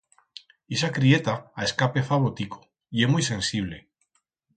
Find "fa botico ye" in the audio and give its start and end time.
2.07-3.11